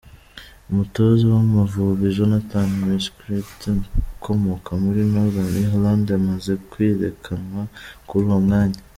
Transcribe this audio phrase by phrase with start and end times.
[0.69, 3.37] Umutoza w’Amavubi Jonathan Mckinstry
[4.13, 7.61] ukomoka muri Northern Iriland amaze kwirukanwa
[8.07, 8.79] kuri uwo mwanya.